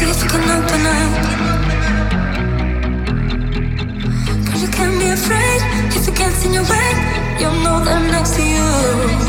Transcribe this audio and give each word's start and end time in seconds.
Please 0.00 0.22
you 4.62 4.68
can't 4.70 4.98
be 4.98 5.08
afraid 5.10 5.60
if 5.94 6.06
you 6.06 6.12
can't 6.14 6.34
see 6.36 6.54
your 6.54 6.62
way. 6.62 6.90
You 7.38 7.50
know 7.62 7.84
that 7.84 7.96
I'm 7.96 8.10
next 8.10 8.34
to 8.36 8.42
you. 8.42 9.19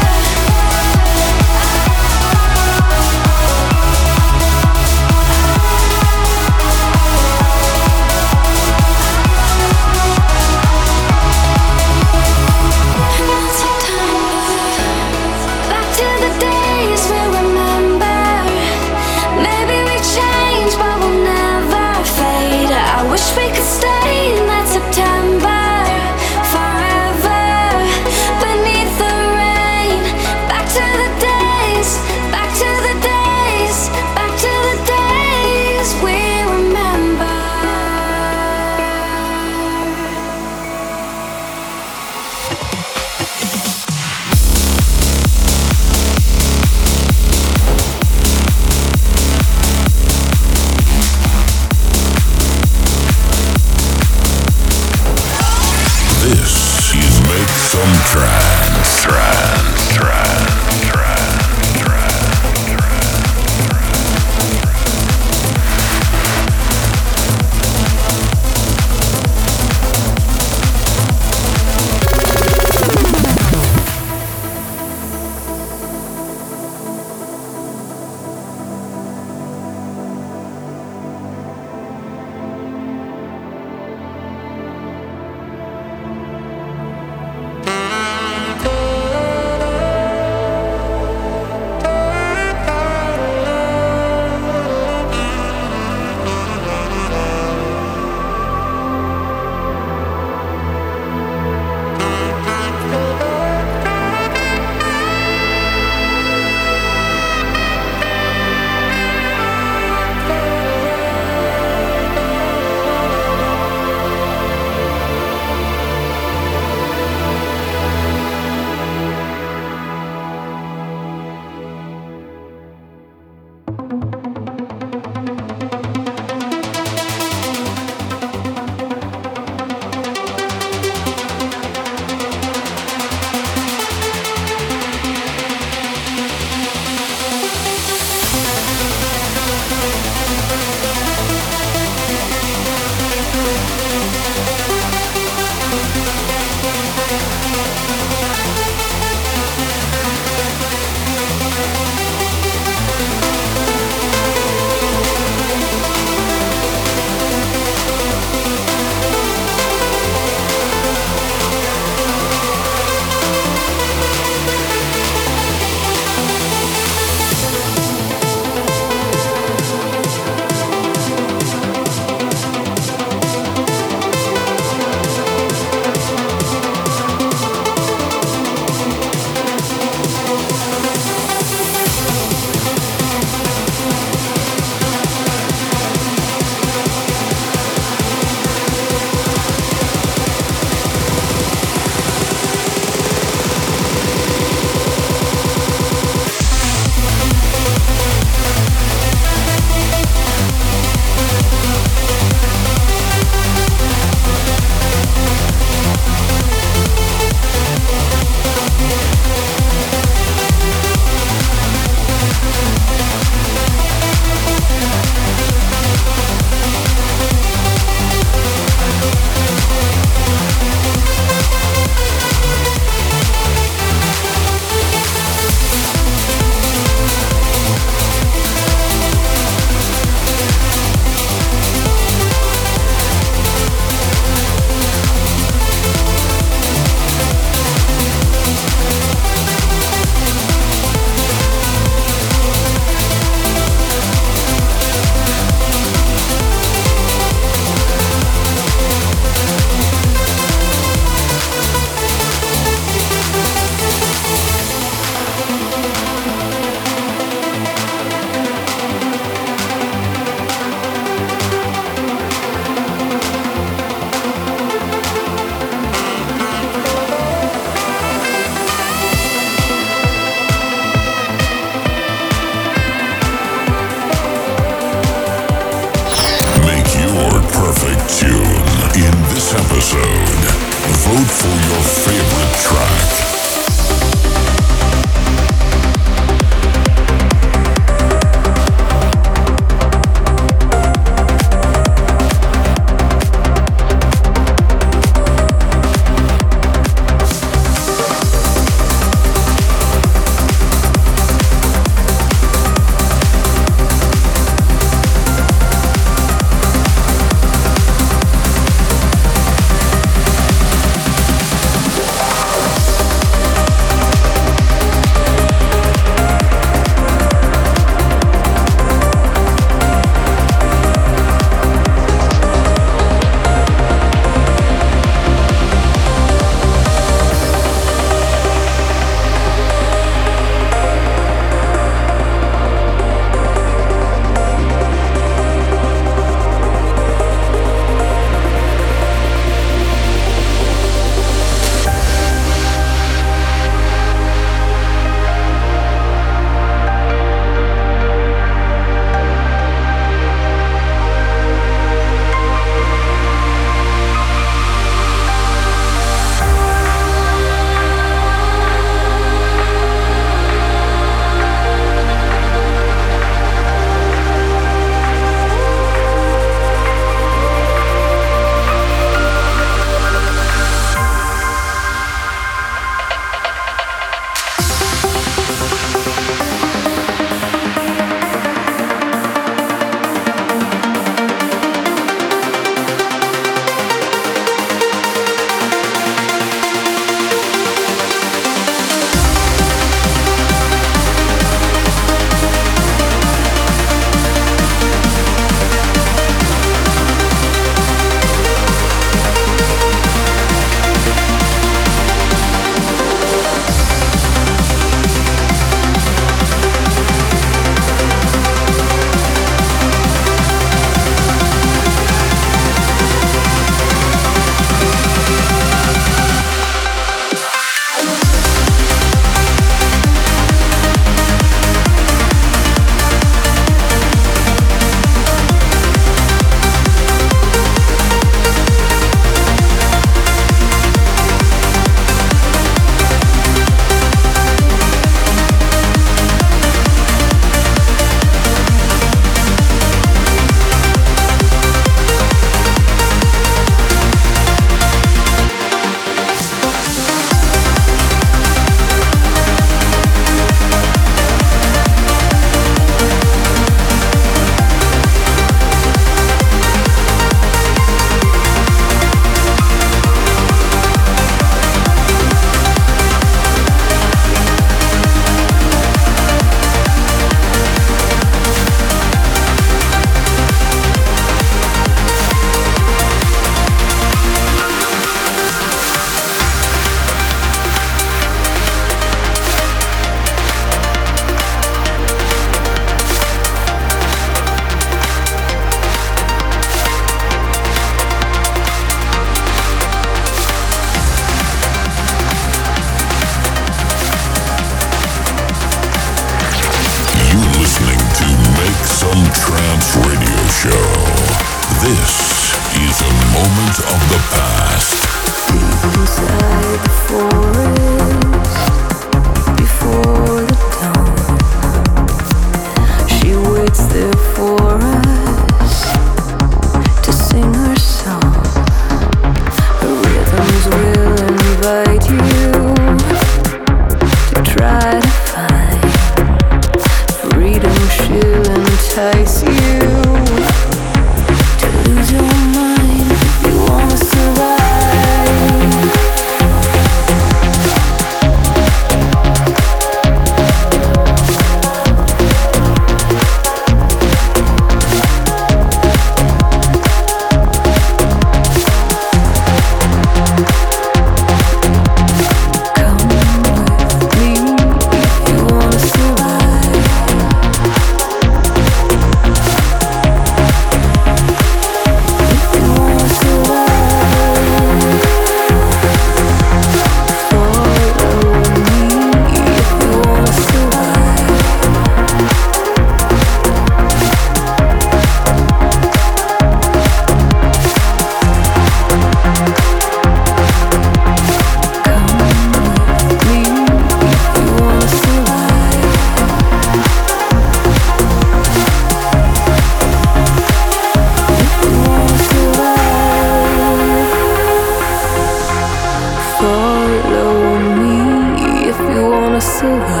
so 599.61 599.67
high. 599.67 600.00